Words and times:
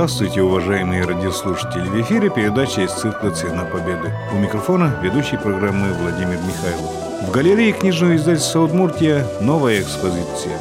Здравствуйте, 0.00 0.40
уважаемые 0.40 1.04
радиослушатели! 1.04 1.86
В 1.86 2.00
эфире 2.00 2.30
передача 2.30 2.80
из 2.80 2.90
цикла 2.90 3.32
«Цена 3.32 3.66
Победы». 3.66 4.10
У 4.32 4.38
микрофона 4.38 4.98
ведущий 5.02 5.36
программы 5.36 5.92
Владимир 5.92 6.38
Михайлов. 6.38 7.28
В 7.28 7.30
галерее 7.30 7.72
книжного 7.72 8.16
издательства 8.16 8.60
«Удмуртия» 8.60 9.26
новая 9.42 9.82
экспозиция. 9.82 10.58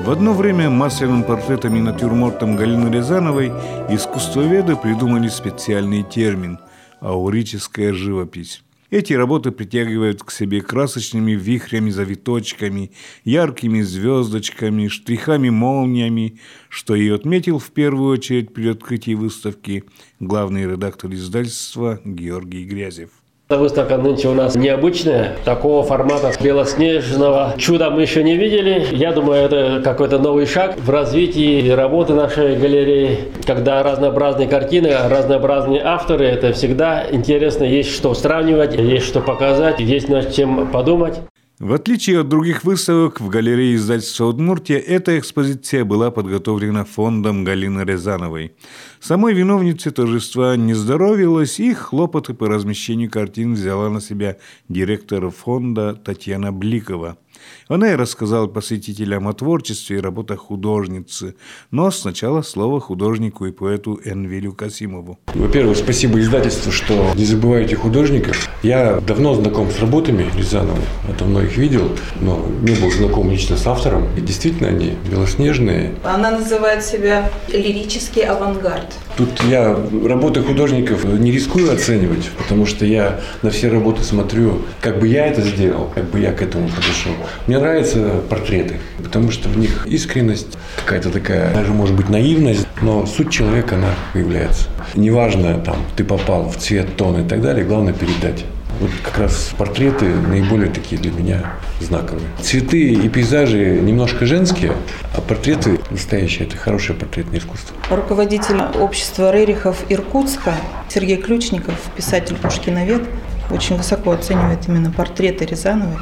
В 0.00 0.10
одно 0.10 0.34
время 0.34 0.68
масляным 0.68 1.24
портретом 1.24 1.76
и 1.76 1.80
натюрмортом 1.80 2.56
Галины 2.56 2.94
Рязановой 2.94 3.54
искусствоведы 3.88 4.76
придумали 4.76 5.28
специальный 5.28 6.02
термин– 6.02 6.58
аурическая 7.00 7.94
живопись. 7.94 8.62
Эти 8.90 9.12
работы 9.12 9.50
притягивают 9.50 10.22
к 10.22 10.30
себе 10.30 10.62
красочными 10.62 11.32
вихрями, 11.32 11.90
завиточками, 11.90 12.90
яркими 13.22 13.82
звездочками, 13.82 14.88
штрихами-молниями, 14.88 16.38
что 16.70 16.94
и 16.94 17.10
отметил 17.10 17.58
в 17.58 17.70
первую 17.70 18.10
очередь 18.10 18.54
при 18.54 18.68
открытии 18.68 19.12
выставки 19.12 19.84
главный 20.20 20.64
редактор 20.64 21.12
издательства 21.12 22.00
Георгий 22.02 22.64
Грязев. 22.64 23.10
Эта 23.50 23.60
выставка 23.60 23.96
нынче 23.96 24.28
у 24.28 24.34
нас 24.34 24.56
необычная. 24.56 25.32
Такого 25.46 25.82
формата 25.82 26.32
белоснежного 26.38 27.54
чуда 27.56 27.88
мы 27.88 28.02
еще 28.02 28.22
не 28.22 28.36
видели. 28.36 28.88
Я 28.92 29.12
думаю, 29.12 29.42
это 29.42 29.80
какой-то 29.82 30.18
новый 30.18 30.44
шаг 30.44 30.76
в 30.76 30.90
развитии 30.90 31.70
работы 31.70 32.12
нашей 32.12 32.56
галереи. 32.56 33.20
Когда 33.46 33.82
разнообразные 33.82 34.48
картины, 34.48 34.94
разнообразные 35.08 35.80
авторы, 35.82 36.26
это 36.26 36.52
всегда 36.52 37.06
интересно. 37.10 37.64
Есть 37.64 37.94
что 37.94 38.12
сравнивать, 38.12 38.74
есть 38.74 39.06
что 39.06 39.22
показать, 39.22 39.80
есть 39.80 40.10
над 40.10 40.30
чем 40.34 40.70
подумать. 40.70 41.18
В 41.60 41.72
отличие 41.72 42.20
от 42.20 42.28
других 42.28 42.62
выставок, 42.62 43.20
в 43.20 43.28
галерее 43.28 43.74
издательства 43.74 44.26
«Удмуртия» 44.26 44.78
эта 44.78 45.18
экспозиция 45.18 45.84
была 45.84 46.12
подготовлена 46.12 46.84
фондом 46.84 47.42
Галины 47.42 47.80
Рязановой. 47.80 48.52
Самой 49.00 49.34
виновнице 49.34 49.90
торжества 49.90 50.54
не 50.56 50.74
здоровилась, 50.74 51.58
и 51.58 51.74
хлопоты 51.74 52.32
по 52.34 52.46
размещению 52.46 53.10
картин 53.10 53.54
взяла 53.54 53.90
на 53.90 54.00
себя 54.00 54.36
директор 54.68 55.30
фонда 55.30 55.94
Татьяна 55.94 56.52
Бликова– 56.52 57.18
она 57.68 57.92
и 57.92 57.96
рассказала 57.96 58.46
посетителям 58.46 59.28
о 59.28 59.32
творчестве 59.32 59.98
и 59.98 60.00
работах 60.00 60.40
художницы. 60.40 61.34
Но 61.70 61.90
сначала 61.90 62.42
слово 62.42 62.80
художнику 62.80 63.46
и 63.46 63.52
поэту 63.52 64.00
Энвилю 64.04 64.52
Касимову. 64.52 65.18
Во-первых, 65.34 65.76
спасибо 65.76 66.20
издательству, 66.20 66.72
что 66.72 67.12
не 67.14 67.24
забываете 67.24 67.76
художников. 67.76 68.48
Я 68.62 69.00
давно 69.00 69.34
знаком 69.34 69.70
с 69.70 69.78
работами 69.80 70.26
Рязановой, 70.36 70.82
я 71.06 71.14
давно 71.14 71.42
их 71.42 71.56
видел, 71.56 71.90
но 72.20 72.44
не 72.62 72.74
был 72.74 72.90
знаком 72.90 73.30
лично 73.30 73.56
с 73.56 73.66
автором. 73.66 74.06
И 74.16 74.20
действительно 74.20 74.68
они 74.68 74.96
белоснежные. 75.10 75.94
Она 76.04 76.30
называет 76.30 76.84
себя 76.84 77.30
лирический 77.48 78.22
авангард. 78.22 78.94
Тут 79.18 79.42
я 79.50 79.76
работы 80.04 80.42
художников 80.42 81.02
не 81.02 81.32
рискую 81.32 81.72
оценивать, 81.72 82.30
потому 82.38 82.66
что 82.66 82.86
я 82.86 83.18
на 83.42 83.50
все 83.50 83.68
работы 83.68 84.04
смотрю, 84.04 84.62
как 84.80 85.00
бы 85.00 85.08
я 85.08 85.26
это 85.26 85.42
сделал, 85.42 85.90
как 85.92 86.04
бы 86.04 86.20
я 86.20 86.30
к 86.30 86.40
этому 86.40 86.68
подошел. 86.68 87.10
Мне 87.48 87.58
нравятся 87.58 88.22
портреты, 88.30 88.76
потому 89.02 89.32
что 89.32 89.48
в 89.48 89.58
них 89.58 89.88
искренность, 89.88 90.56
какая-то 90.76 91.10
такая, 91.10 91.52
даже 91.52 91.72
может 91.72 91.96
быть 91.96 92.08
наивность, 92.08 92.68
но 92.80 93.06
суть 93.06 93.32
человека, 93.32 93.74
она 93.74 93.90
появляется. 94.12 94.68
Неважно, 94.94 95.58
там, 95.64 95.78
ты 95.96 96.04
попал 96.04 96.48
в 96.48 96.56
цвет, 96.56 96.94
тон 96.96 97.20
и 97.20 97.28
так 97.28 97.42
далее, 97.42 97.64
главное 97.64 97.94
передать. 97.94 98.44
Вот 98.80 98.90
как 99.02 99.18
раз 99.18 99.50
портреты 99.58 100.06
наиболее 100.06 100.70
такие 100.70 101.00
для 101.00 101.10
меня 101.10 101.54
знаковые. 101.80 102.28
Цветы 102.40 102.92
и 102.92 103.08
пейзажи 103.08 103.80
немножко 103.80 104.24
женские, 104.24 104.72
а 105.16 105.20
портреты 105.20 105.80
настоящие. 105.90 106.46
Это 106.46 106.56
хорошее 106.56 106.96
портретное 106.96 107.40
искусство. 107.40 107.76
Руководитель 107.90 108.60
общества 108.80 109.32
Рерихов 109.32 109.84
Иркутска 109.88 110.54
Сергей 110.88 111.16
Ключников, 111.16 111.74
писатель 111.96 112.36
Пушкиновед, 112.36 113.02
очень 113.50 113.76
высоко 113.76 114.12
оценивает 114.12 114.68
именно 114.68 114.92
портреты 114.92 115.44
Рязановой. 115.44 115.96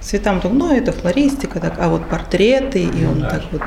Цветам 0.00 0.40
то, 0.40 0.48
ну, 0.48 0.74
это 0.74 0.90
флористика, 0.90 1.60
так, 1.60 1.74
а 1.78 1.88
вот 1.88 2.08
портреты, 2.08 2.82
и 2.82 3.04
он 3.04 3.20
так 3.20 3.42
вот 3.52 3.62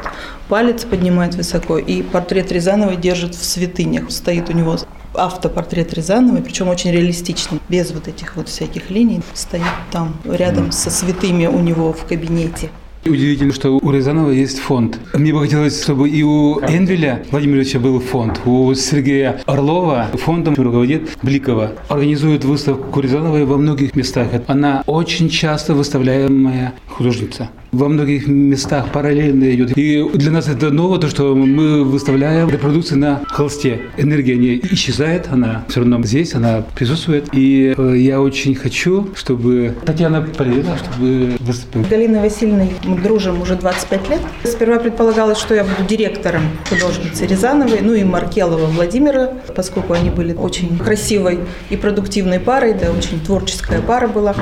палец 0.50 0.84
поднимает 0.84 1.36
высоко, 1.36 1.78
и 1.78 2.02
портрет 2.02 2.52
Рязановой 2.52 2.98
держит 2.98 3.36
в 3.36 3.46
святынях, 3.46 4.12
стоит 4.12 4.50
у 4.50 4.54
него 4.54 4.78
автопортрет 5.18 5.94
Рязановой, 5.94 6.42
причем 6.42 6.68
очень 6.68 6.92
реалистичный, 6.92 7.60
без 7.70 7.92
вот 7.92 8.08
этих 8.08 8.36
вот 8.36 8.50
всяких 8.50 8.90
линий, 8.90 9.22
стоит 9.34 9.64
там 9.92 10.16
рядом 10.26 10.72
со 10.72 10.90
святыми 10.90 11.48
у 11.48 11.60
него 11.60 11.94
в 11.94 12.06
кабинете. 12.06 12.70
Удивительно, 13.08 13.54
что 13.54 13.78
у 13.78 13.92
Рязанова 13.92 14.32
есть 14.32 14.58
фонд. 14.58 15.00
Мне 15.14 15.32
бы 15.32 15.42
хотелось, 15.42 15.84
чтобы 15.84 16.10
и 16.10 16.24
у 16.24 16.60
Энвеля 16.62 17.24
Владимировича 17.30 17.78
был 17.78 18.00
фонд, 18.00 18.42
у 18.46 18.74
Сергея 18.74 19.42
Орлова 19.46 20.08
фондом 20.16 20.56
руководит 20.56 21.16
Бликова. 21.22 21.74
Организует 21.88 22.44
выставку 22.44 23.00
Рязановой 23.00 23.46
во 23.46 23.58
многих 23.58 23.96
местах. 23.96 24.30
Она 24.48 24.82
очень 24.88 25.30
часто 25.30 25.76
выставляемая 25.76 26.74
художница 26.88 27.52
во 27.76 27.90
многих 27.90 28.28
местах 28.28 28.92
параллельно 28.92 29.54
идет. 29.54 29.78
И 29.78 30.04
для 30.14 30.32
нас 30.32 30.48
это 30.48 30.72
ново, 30.72 30.98
то, 30.98 31.10
что 31.10 31.36
мы 31.36 31.84
выставляем 31.84 32.50
репродукции 32.50 32.96
на 32.96 33.22
холсте. 33.28 33.82
Энергия 33.98 34.38
не 34.38 34.60
исчезает, 34.72 35.28
она 35.30 35.66
все 35.68 35.82
равно 35.82 36.02
здесь, 36.04 36.34
она 36.34 36.64
присутствует. 36.76 37.30
И 37.34 37.74
э, 37.78 37.94
я 37.98 38.22
очень 38.22 38.56
хочу, 38.56 39.10
чтобы 39.16 39.76
Татьяна 39.86 40.22
Полина, 40.22 40.78
чтобы 40.78 41.36
выступила. 41.40 41.84
Галина 41.84 42.22
Васильевна, 42.22 42.66
дружим 43.02 43.42
уже 43.42 43.56
25 43.56 44.10
лет. 44.10 44.22
Сперва 44.44 44.80
предполагалось, 44.80 45.38
что 45.38 45.56
я 45.56 45.64
буду 45.64 45.84
директором 45.88 46.44
художницы 46.70 47.26
Рязановой, 47.26 47.82
ну 47.82 47.94
и 47.94 48.04
Маркелова 48.04 48.66
Владимира, 48.66 49.32
поскольку 49.56 49.94
они 49.94 50.10
были 50.10 50.34
очень 50.34 50.78
красивой 50.78 51.40
и 51.70 51.78
продуктивной 51.78 52.40
парой, 52.40 52.74
да, 52.74 52.92
очень 52.92 53.20
творческая 53.20 53.82
пара 53.82 54.08
была. 54.08 54.36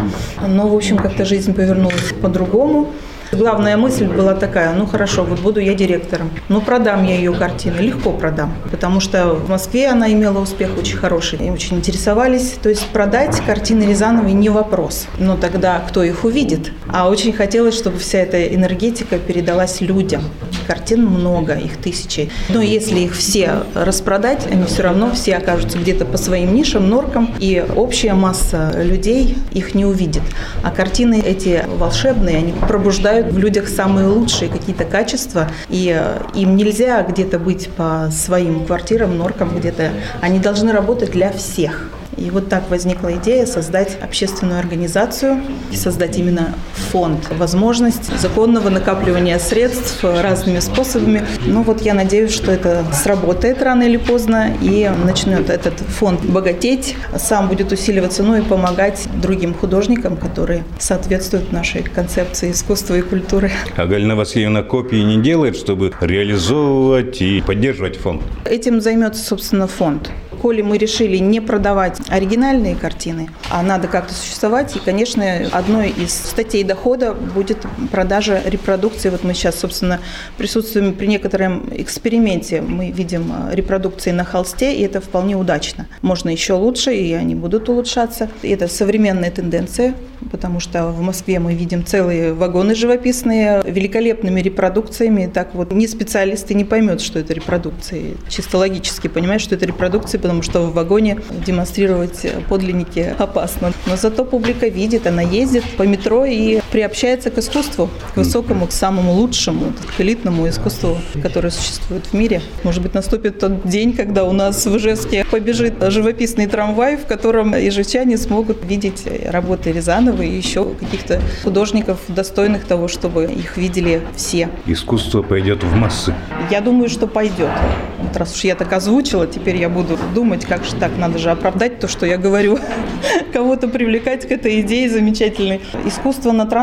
Но, 0.46 0.68
в 0.68 0.76
общем, 0.76 0.98
как-то 0.98 1.26
жизнь 1.26 1.54
повернулась 1.54 2.14
по-другому. 2.22 2.92
Главная 3.36 3.78
мысль 3.78 4.06
была 4.06 4.36
такая, 4.36 4.74
ну 4.74 4.86
хорошо, 4.86 5.24
вот 5.24 5.40
буду 5.40 5.60
я 5.60 5.74
директором. 5.74 6.30
Ну 6.50 6.62
продам 6.62 7.04
я 7.04 7.16
ее 7.16 7.34
картины, 7.34 7.78
легко 7.80 8.12
продам. 8.12 8.54
Потому 8.70 9.00
что 9.00 9.34
в 9.34 9.50
Москве 9.50 9.88
она 9.88 10.12
имела 10.12 10.40
успех 10.40 10.78
очень 10.78 10.98
хороший. 10.98 11.40
И 11.40 11.50
очень 11.50 11.78
интересовались. 11.78 12.56
То 12.62 12.70
есть 12.70 12.86
продать 12.90 13.42
картины 13.46 13.84
Рязановой 13.84 14.34
не 14.34 14.50
вопрос. 14.50 15.08
Но 15.18 15.36
тогда 15.36 15.82
кто 15.88 16.04
их 16.04 16.26
увидит? 16.26 16.72
А 16.88 17.10
очень 17.10 17.34
хотелось, 17.34 17.76
чтобы 17.76 17.98
вся 17.98 18.20
эта 18.20 18.44
энергетика 18.54 19.18
передалась 19.18 19.82
людям. 19.82 20.22
Картин 20.68 21.06
много, 21.06 21.54
их 21.54 21.78
тысячи. 21.78 22.30
Но 22.50 22.62
если 22.62 23.00
их 23.00 23.16
все 23.16 23.64
распродать, 23.74 24.46
они 24.52 24.66
все 24.66 24.84
равно 24.84 25.12
все 25.12 25.38
окажутся 25.38 25.80
где-то 25.80 26.06
по 26.06 26.18
своим 26.18 26.54
нишам, 26.54 26.88
норкам, 26.88 27.34
и 27.40 27.66
общая 27.76 28.14
масса 28.14 28.72
людей 28.76 29.38
их 29.52 29.74
не 29.74 29.86
увидит. 29.86 30.22
А 30.62 30.72
картины 30.72 31.22
эти 31.26 31.66
волшебные, 31.78 32.38
они 32.38 32.54
пробуждают 32.54 33.23
в 33.30 33.38
людях 33.38 33.68
самые 33.68 34.08
лучшие 34.08 34.50
какие-то 34.50 34.86
качества, 34.86 35.50
и 35.70 35.94
э, 35.96 36.22
им 36.36 36.56
нельзя 36.56 37.04
где-то 37.04 37.40
быть 37.40 37.70
по 37.70 38.10
своим 38.12 38.66
квартирам, 38.66 39.18
норкам 39.18 39.58
где-то. 39.58 39.92
Они 40.22 40.40
должны 40.40 40.72
работать 40.72 41.12
для 41.12 41.32
всех. 41.32 41.90
И 42.18 42.30
вот 42.30 42.50
так 42.50 42.70
возникла 42.70 43.14
идея 43.14 43.46
создать 43.46 43.98
общественную 44.02 44.60
организацию, 44.60 45.42
создать 45.74 46.18
именно 46.18 46.56
фонд, 46.92 47.28
возможность 47.38 48.18
законного 48.20 48.70
накапливания 48.70 49.40
средств 49.40 50.04
разными 50.04 50.60
способами. 50.60 51.24
Ну 51.46 51.64
вот 51.64 51.82
я 51.82 51.94
надеюсь, 51.94 52.32
что 52.32 52.52
это 52.52 52.86
сработает 52.94 53.62
рано 53.62 53.84
или 53.84 53.98
поздно 53.98 54.56
и 54.62 54.90
начнет 55.06 55.50
этот 55.50 55.80
фонд 55.80 56.24
богатеть, 56.24 56.96
сам 57.18 57.50
будет 57.50 57.72
усиливаться, 57.72 58.24
ну 58.24 58.36
и 58.36 58.42
помогать 58.42 59.08
другим 59.22 59.54
художникам, 59.54 60.18
которые 60.18 60.64
соответствуют 60.80 61.52
нашей 61.52 61.84
концепции 61.84 62.52
искусства 62.52 62.96
и 62.96 63.02
культуры. 63.02 63.52
А 63.76 63.86
Галина 63.86 64.16
Васильевна 64.16 64.64
копии 64.64 65.02
не 65.04 65.22
делает, 65.22 65.58
чтобы 65.58 65.94
реализовывать 66.00 67.22
и 67.22 67.42
поддерживать 67.42 67.98
фонд? 67.98 68.22
Этим 68.46 68.82
займется, 68.82 69.24
собственно, 69.24 69.68
фонд 69.68 70.12
коли 70.44 70.62
мы 70.62 70.78
решили 70.78 71.20
не 71.20 71.40
продавать 71.40 72.02
оригинальные 72.10 72.76
картины, 72.76 73.30
а 73.50 73.64
надо 73.64 73.88
как-то 73.88 74.14
существовать, 74.14 74.76
и, 74.76 74.80
конечно, 74.80 75.24
одной 75.54 75.90
из 75.92 76.14
статей 76.14 76.66
дохода 76.66 77.14
будет 77.14 77.60
продажа 77.94 78.42
репродукции. 78.44 79.10
Вот 79.10 79.24
мы 79.24 79.36
сейчас, 79.36 79.58
собственно, 79.58 80.02
присутствуем 80.38 80.96
при 80.96 81.06
некотором 81.08 81.70
эксперименте. 81.72 82.60
Мы 82.60 82.92
видим 82.92 83.32
э, 83.32 83.56
репродукции 83.56 84.12
на 84.12 84.26
холсте, 84.26 84.76
и 84.76 84.82
это 84.82 85.00
вполне 85.00 85.38
удачно. 85.38 85.88
Можно 86.02 86.30
еще 86.30 86.54
лучше, 86.56 86.94
и 86.94 87.14
они 87.14 87.36
будут 87.36 87.70
улучшаться. 87.70 88.30
И 88.42 88.50
это 88.50 88.68
современная 88.68 89.32
тенденция, 89.32 89.96
потому 90.30 90.60
что 90.60 90.88
в 90.88 91.00
Москве 91.00 91.40
мы 91.40 91.54
видим 91.54 91.86
целые 91.86 92.34
вагоны 92.34 92.76
живописные, 92.76 93.62
великолепными 93.66 94.42
репродукциями. 94.42 95.32
Так 95.34 95.56
вот, 95.56 95.72
не 95.72 95.88
специалисты 95.88 96.54
не 96.54 96.66
поймет, 96.66 97.00
что 97.00 97.20
это 97.20 97.34
репродукции. 97.34 98.18
Чисто 98.28 98.58
логически 98.58 99.08
понимают, 99.08 99.42
что 99.42 99.56
это 99.56 99.66
репродукции, 99.66 100.18
потому 100.18 100.33
что 100.42 100.62
в 100.62 100.74
вагоне 100.74 101.20
демонстрировать 101.46 102.26
подлинники 102.50 103.16
опасно. 103.18 103.74
Но 103.86 103.96
зато 103.96 104.26
публика 104.26 104.68
видит, 104.68 105.06
она 105.06 105.22
ездит 105.22 105.64
по 105.78 105.84
метро 105.84 106.26
и 106.26 106.62
приобщается 106.74 107.30
к 107.30 107.38
искусству, 107.38 107.88
к 108.16 108.18
высокому, 108.18 108.66
к 108.66 108.72
самому 108.72 109.14
лучшему, 109.14 109.74
к 109.96 110.02
элитному 110.02 110.50
искусству, 110.50 110.98
которое 111.22 111.52
существует 111.52 112.08
в 112.08 112.14
мире. 112.14 112.42
Может 112.64 112.82
быть, 112.82 112.96
наступит 112.96 113.38
тот 113.38 113.68
день, 113.68 113.94
когда 113.94 114.24
у 114.24 114.32
нас 114.32 114.66
в 114.66 114.76
Ижевске 114.76 115.24
побежит 115.30 115.76
живописный 115.92 116.48
трамвай, 116.48 116.98
в 116.98 117.06
котором 117.06 117.54
ижевчане 117.56 118.18
смогут 118.18 118.66
видеть 118.66 119.04
работы 119.28 119.72
Рязанова 119.72 120.24
и 120.24 120.36
еще 120.36 120.66
каких-то 120.66 121.22
художников, 121.44 122.00
достойных 122.08 122.66
того, 122.66 122.88
чтобы 122.88 123.26
их 123.26 123.56
видели 123.58 124.02
все. 124.16 124.50
Искусство 124.66 125.22
пойдет 125.22 125.64
в 125.64 125.76
массы. 125.76 126.16
Я 126.50 126.62
думаю, 126.62 126.90
что 126.90 127.06
пойдет. 127.06 127.52
Вот 128.00 128.18
раз 128.18 128.34
уж 128.36 128.46
я 128.46 128.56
так 128.56 128.74
озвучила, 128.74 129.28
теперь 129.28 129.58
я 129.58 129.70
буду 129.70 130.00
думать, 130.16 130.44
как 130.44 130.66
же 130.66 130.74
так, 130.74 130.98
надо 130.98 131.20
же 131.20 131.30
оправдать 131.30 131.80
то, 131.80 131.88
что 131.88 132.08
я 132.08 132.18
говорю. 132.18 132.58
Кого-то 133.32 133.68
привлекать 133.68 134.28
к 134.28 134.32
этой 134.32 134.62
идее 134.62 134.90
замечательной. 134.90 135.62
Искусство 135.86 136.32
на 136.32 136.48
транспорте 136.48 136.63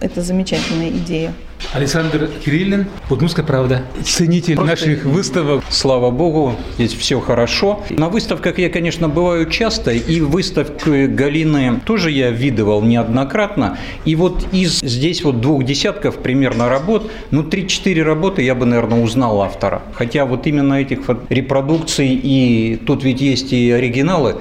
это 0.00 0.22
замечательная 0.22 0.90
идея. 0.90 1.32
Александр 1.72 2.28
Кириллин, 2.44 2.86
Удмуртская 3.10 3.44
правда. 3.44 3.82
Ценитель 4.04 4.58
наших 4.60 5.04
выставок. 5.04 5.64
Слава 5.70 6.10
богу, 6.10 6.54
здесь 6.74 6.92
все 6.92 7.18
хорошо. 7.20 7.82
На 7.90 8.08
выставках 8.08 8.58
я, 8.58 8.68
конечно, 8.68 9.08
бываю 9.08 9.48
часто, 9.50 9.90
и 9.90 10.20
выставки 10.20 11.06
Галины 11.06 11.80
тоже 11.84 12.10
я 12.10 12.30
видывал 12.30 12.82
неоднократно. 12.82 13.78
И 14.04 14.14
вот 14.14 14.46
из 14.52 14.80
здесь 14.80 15.24
вот 15.24 15.40
двух 15.40 15.64
десятков 15.64 16.18
примерно 16.18 16.68
работ, 16.68 17.10
ну, 17.30 17.42
3-4 17.42 18.02
работы 18.02 18.42
я 18.42 18.54
бы, 18.54 18.66
наверное, 18.66 19.02
узнал 19.02 19.42
автора. 19.42 19.82
Хотя 19.94 20.24
вот 20.24 20.46
именно 20.46 20.74
этих 20.74 21.08
вот 21.08 21.24
репродукций, 21.30 22.08
и 22.08 22.80
тут 22.86 23.02
ведь 23.02 23.20
есть 23.20 23.52
и 23.52 23.70
оригиналы, 23.70 24.36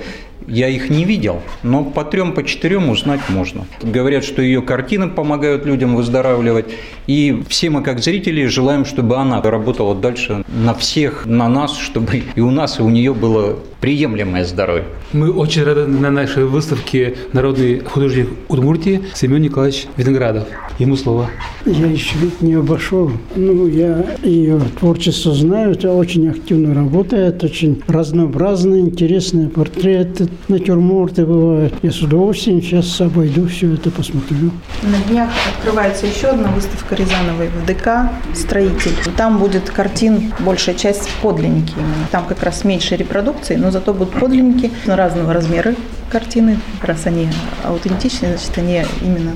я 0.47 0.67
их 0.67 0.89
не 0.89 1.05
видел, 1.05 1.41
но 1.63 1.83
по 1.83 2.03
трем, 2.03 2.33
по 2.33 2.43
четырем 2.43 2.89
узнать 2.89 3.21
можно. 3.29 3.65
Говорят, 3.81 4.23
что 4.23 4.41
ее 4.41 4.61
картины 4.61 5.09
помогают 5.09 5.65
людям 5.65 5.95
выздоравливать. 5.95 6.65
И 7.07 7.43
все 7.49 7.69
мы, 7.69 7.81
как 7.81 7.99
зрители, 7.99 8.45
желаем, 8.45 8.85
чтобы 8.85 9.17
она 9.17 9.41
работала 9.41 9.95
дальше 9.95 10.43
на 10.47 10.73
всех, 10.73 11.25
на 11.25 11.47
нас, 11.49 11.77
чтобы 11.77 12.23
и 12.35 12.41
у 12.41 12.51
нас, 12.51 12.79
и 12.79 12.81
у 12.81 12.89
нее 12.89 13.13
было 13.13 13.59
приемлемое 13.85 14.43
здоровье. 14.45 14.85
Мы 15.13 15.31
очень 15.31 15.61
рады 15.61 15.85
на 15.85 16.09
нашей 16.09 16.45
выставке 16.45 17.13
народный 17.33 17.81
художник 17.81 18.27
Удмуртии 18.47 19.03
Семен 19.13 19.43
Николаевич 19.43 19.85
Виноградов. 19.95 20.47
Ему 20.79 20.95
слово. 20.95 21.29
Я 21.65 21.85
еще 21.85 22.17
ведь 22.17 22.41
не 22.41 22.55
обошел. 22.55 23.11
Ну, 23.35 23.67
я 23.67 24.03
ее 24.23 24.59
творчество 24.79 25.33
знаю, 25.35 25.73
это 25.73 25.93
очень 25.93 26.27
активно 26.29 26.73
работает, 26.73 27.43
очень 27.43 27.83
разнообразные, 27.87 28.81
интересные 28.81 29.49
портреты, 29.49 30.29
натюрморты 30.47 31.25
бывают. 31.25 31.73
Я 31.83 31.91
с 31.91 32.01
удовольствием 32.01 32.63
сейчас 32.63 32.99
обойду 32.99 33.47
все 33.47 33.75
это, 33.75 33.91
посмотрю. 33.91 34.49
На 34.81 34.97
днях 35.09 35.29
открывается 35.57 36.07
еще 36.07 36.27
одна 36.27 36.49
выставка 36.49 36.95
Рязановой 36.95 37.49
в 37.49 37.65
ДК 37.67 38.11
«Строитель». 38.33 38.93
Там 39.15 39.37
будет 39.37 39.69
картин, 39.69 40.33
большая 40.39 40.75
часть 40.75 41.07
подлинники 41.21 41.73
именно. 41.77 42.07
Там 42.11 42.25
как 42.25 42.41
раз 42.41 42.63
меньше 42.63 42.95
репродукций, 42.95 43.57
но 43.57 43.74
зато 43.75 43.93
будут 43.93 44.13
подлинники 44.13 44.71
разного 44.87 45.33
размера 45.33 45.75
картины. 46.09 46.57
Раз 46.81 47.07
они 47.07 47.27
аутентичные, 47.63 48.37
значит, 48.37 48.57
они 48.57 48.83
именно 49.01 49.33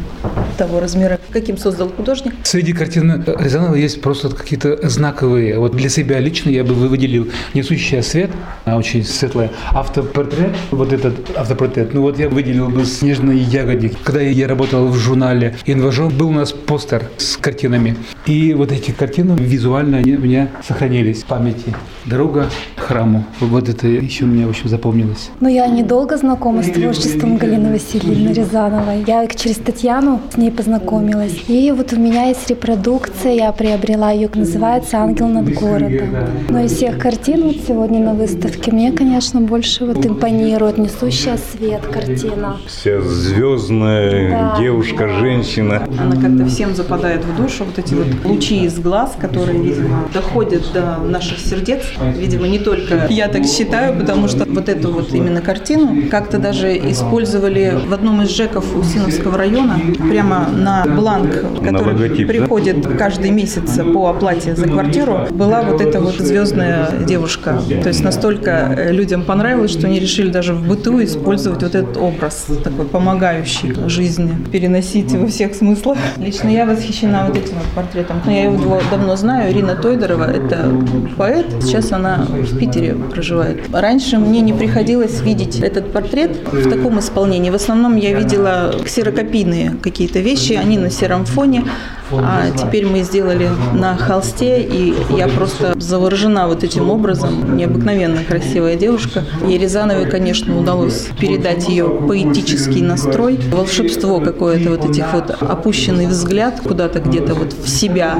того 0.57 0.80
размера, 0.80 1.19
каким 1.31 1.57
создал 1.57 1.89
художник. 1.89 2.33
Среди 2.44 2.71
картин 2.71 3.24
Рязанова 3.27 3.75
есть 3.75 4.01
просто 4.01 4.30
какие-то 4.30 4.88
знаковые. 4.88 5.59
Вот 5.59 5.75
для 5.75 5.89
себя 5.89 6.19
лично 6.19 6.50
я 6.50 6.63
бы 6.63 6.74
выделил 6.74 7.27
«Несущая 7.53 8.01
свет», 8.01 8.31
она 8.63 8.77
очень 8.77 9.03
светлая, 9.03 9.51
автопортрет, 9.74 10.56
вот 10.71 10.94
этот 10.94 11.15
автопортрет. 11.38 11.94
Ну 11.94 12.01
вот 12.01 12.18
я 12.18 12.30
выделил 12.30 12.69
бы 12.69 12.86
«Снежный 12.86 13.39
ягодник». 13.39 13.94
Когда 14.03 14.21
я 14.21 14.47
работал 14.47 14.88
в 14.88 14.95
журнале 14.95 15.57
«Инважом», 15.65 16.18
был 16.18 16.30
у 16.30 16.33
нас 16.33 16.53
постер 16.53 17.09
с 17.18 17.36
картинами. 17.36 17.97
И 18.25 18.53
вот 18.53 18.71
эти 18.71 18.91
картины 18.91 19.36
визуально 19.38 19.97
они 19.97 20.15
у 20.15 20.19
меня 20.19 20.50
сохранились 20.65 21.24
в 21.24 21.25
памяти. 21.25 21.75
«Дорога 22.09 22.50
к 22.75 22.79
храму». 22.81 23.23
Вот 23.39 23.69
это 23.69 23.88
еще 23.88 24.25
у 24.25 24.27
меня, 24.27 24.47
в 24.47 24.50
общем, 24.50 24.67
запомнилось. 24.69 25.29
Но 25.39 25.47
я 25.50 25.67
недолго 25.67 26.17
знакома 26.17 26.63
с 26.63 26.71
творчеством 26.71 27.38
Галины 27.38 27.71
Васильевны 27.71 28.33
Рязановой. 28.33 29.03
Я 29.06 29.27
через 29.27 29.57
Татьяну 29.57 30.19
с 30.33 30.38
ней 30.38 30.51
познакомилась. 30.51 31.44
И 31.47 31.71
вот 31.71 31.94
у 31.94 31.97
меня 31.97 32.25
есть 32.29 32.50
репродукция, 32.50 33.33
я 33.33 33.51
приобрела 33.51 34.11
ее, 34.11 34.29
называется 34.33 34.97
«Ангел 34.97 35.27
над 35.27 35.53
городом». 35.53 36.09
Но 36.50 36.61
из 36.61 36.73
всех 36.73 36.97
картин 36.97 37.44
вот 37.44 37.57
сегодня 37.67 38.00
на 38.00 38.13
выставке 38.13 38.71
мне, 38.71 38.91
конечно, 38.91 39.41
больше 39.41 39.85
вот 39.85 40.05
импонирует 40.05 40.77
«Несущая 40.77 41.38
свет» 41.38 41.81
картина. 41.85 42.57
Вся 42.65 43.01
звездная 43.01 44.29
Да. 44.29 44.57
девушка, 44.59 45.07
женщина. 45.09 45.88
Она 46.00 46.15
как-то 46.15 46.45
всем 46.45 46.73
западает 46.75 47.23
в 47.23 47.35
душу, 47.35 47.65
вот 47.65 47.77
эти 47.77 47.94
вот 47.94 48.07
лучи 48.23 48.63
из 48.65 48.79
глаз, 48.79 49.15
которые, 49.19 49.75
доходят 50.13 50.63
до 50.73 50.97
наших 51.03 51.39
сердец. 51.39 51.83
Видимо, 52.18 52.48
не 52.48 52.60
только 52.60 53.07
я 53.10 53.28
так 53.28 53.46
считаю, 53.46 53.98
потому 53.98 54.28
что 54.28 54.46
вот 54.46 54.69
эту 54.69 54.92
вот 54.92 55.13
именно 55.13 55.42
картину 55.42 56.10
как-то 56.10 56.38
даже 56.38 56.75
использовали 56.92 57.78
в 57.88 57.94
одном 57.94 58.22
из 58.22 58.30
ЖЭКов 58.30 58.75
Усиновского 58.75 59.38
района, 59.38 59.80
прямо 60.10 60.48
на 60.50 60.86
бланк, 60.86 61.34
который 61.63 61.94
логотип, 61.94 62.28
да? 62.28 62.34
приходит 62.34 62.88
каждый 62.98 63.31
месяц 63.31 63.80
по 63.94 64.10
оплате 64.10 64.56
за 64.56 64.68
квартиру, 64.68 65.28
была 65.31 65.62
вот 65.62 65.81
эта 65.81 66.00
вот 66.00 66.16
звездная 66.16 66.90
девушка. 67.06 67.62
То 67.81 67.90
есть 67.90 68.04
настолько 68.04 68.51
э, 68.78 68.92
людям 68.92 69.24
понравилось, 69.24 69.72
что 69.72 69.88
они 69.88 70.00
решили 70.00 70.30
даже 70.30 70.54
в 70.54 70.68
быту 70.68 71.04
использовать 71.04 71.63
вот 71.63 71.75
этот 71.75 71.98
образ, 71.98 72.48
такой 72.63 72.86
помогающий 72.86 73.75
жизни, 73.88 74.31
переносить 74.51 75.12
во 75.13 75.28
всех 75.28 75.56
смыслах. 75.56 75.98
Лично 76.18 76.50
я 76.50 76.66
восхищена 76.66 77.25
вот 77.28 77.38
этим 77.38 77.56
вот 77.56 77.68
портретом. 77.75 78.22
Я 78.25 78.44
его 78.46 78.80
давно 78.92 79.16
знаю, 79.16 79.51
Ирина 79.51 79.75
Тойдорова, 79.75 80.30
это 80.30 80.72
поэт, 81.18 81.48
сейчас 81.62 81.88
она 81.91 82.25
в 82.30 82.57
Питере 82.57 82.94
проживает. 82.95 83.62
Раньше 83.71 84.18
мне 84.18 84.41
не 84.41 84.53
приходилось 84.53 85.21
видеть 85.21 85.59
этот 85.59 85.91
портрет 85.91 86.31
в 86.51 86.69
таком 86.69 87.00
исполнении. 87.00 87.50
В 87.50 87.56
основном 87.56 87.95
я 87.95 88.13
видела 88.13 88.75
ксерокопийные 88.83 89.75
какие-то 89.81 90.19
вещи, 90.19 90.53
они 90.53 90.77
на 90.77 90.89
сером 90.89 91.25
фоне, 91.25 91.63
а 92.11 92.50
теперь 92.51 92.85
мы 92.85 93.03
сделали 93.03 93.50
на 93.73 93.95
холсте, 93.97 94.61
и 94.63 94.94
я 95.15 95.27
просто 95.27 95.79
заворожена 95.79 96.47
вот 96.47 96.63
этим 96.63 96.89
образом. 96.89 97.56
Необыкновенно 97.56 98.23
красивая 98.23 98.75
девушка. 98.75 99.23
И 99.47 99.57
Рязановой, 99.57 100.09
конечно, 100.09 100.57
удалось 100.57 101.07
передать 101.19 101.67
ее 101.67 101.89
поэтический 102.07 102.81
настрой, 102.81 103.39
волшебство 103.51 104.19
какое-то, 104.19 104.71
вот 104.71 104.89
этих 104.89 105.13
вот 105.13 105.31
опущенный 105.41 106.07
взгляд 106.07 106.61
куда-то 106.61 107.00
где-то 107.00 107.35
вот 107.35 107.53
в 107.53 107.69
себя, 107.69 108.15